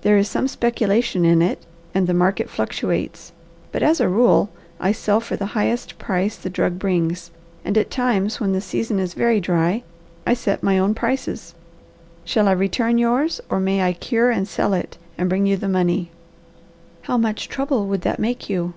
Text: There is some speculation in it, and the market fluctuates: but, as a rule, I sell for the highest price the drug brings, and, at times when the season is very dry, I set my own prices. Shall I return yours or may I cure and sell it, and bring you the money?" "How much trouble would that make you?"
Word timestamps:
There 0.00 0.18
is 0.18 0.28
some 0.28 0.48
speculation 0.48 1.24
in 1.24 1.40
it, 1.40 1.64
and 1.94 2.08
the 2.08 2.12
market 2.12 2.50
fluctuates: 2.50 3.30
but, 3.70 3.80
as 3.80 4.00
a 4.00 4.08
rule, 4.08 4.50
I 4.80 4.90
sell 4.90 5.20
for 5.20 5.36
the 5.36 5.46
highest 5.54 5.98
price 5.98 6.34
the 6.34 6.50
drug 6.50 6.80
brings, 6.80 7.30
and, 7.64 7.78
at 7.78 7.88
times 7.88 8.40
when 8.40 8.50
the 8.52 8.60
season 8.60 8.98
is 8.98 9.14
very 9.14 9.38
dry, 9.40 9.84
I 10.26 10.34
set 10.34 10.64
my 10.64 10.80
own 10.80 10.94
prices. 10.96 11.54
Shall 12.24 12.48
I 12.48 12.52
return 12.58 12.98
yours 12.98 13.40
or 13.48 13.60
may 13.60 13.80
I 13.84 13.92
cure 13.92 14.30
and 14.32 14.48
sell 14.48 14.74
it, 14.74 14.98
and 15.16 15.28
bring 15.28 15.46
you 15.46 15.56
the 15.56 15.68
money?" 15.68 16.10
"How 17.02 17.16
much 17.16 17.48
trouble 17.48 17.86
would 17.86 18.00
that 18.00 18.18
make 18.18 18.50
you?" 18.50 18.74